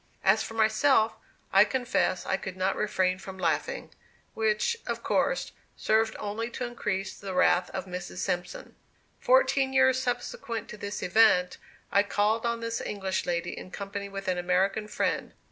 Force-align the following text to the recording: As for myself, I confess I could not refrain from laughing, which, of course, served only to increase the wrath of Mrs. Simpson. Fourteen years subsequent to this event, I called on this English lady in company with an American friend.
As 0.23 0.41
for 0.41 0.55
myself, 0.55 1.13
I 1.53 1.63
confess 1.63 2.25
I 2.25 2.35
could 2.35 2.57
not 2.57 2.75
refrain 2.75 3.19
from 3.19 3.37
laughing, 3.37 3.91
which, 4.33 4.75
of 4.87 5.03
course, 5.03 5.51
served 5.77 6.15
only 6.17 6.49
to 6.49 6.65
increase 6.65 7.13
the 7.15 7.35
wrath 7.35 7.69
of 7.69 7.85
Mrs. 7.85 8.17
Simpson. 8.17 8.73
Fourteen 9.19 9.73
years 9.73 10.01
subsequent 10.01 10.69
to 10.69 10.77
this 10.77 11.03
event, 11.03 11.59
I 11.91 12.01
called 12.01 12.47
on 12.47 12.61
this 12.61 12.81
English 12.81 13.27
lady 13.27 13.55
in 13.55 13.69
company 13.69 14.09
with 14.09 14.27
an 14.27 14.39
American 14.39 14.87
friend. 14.87 15.33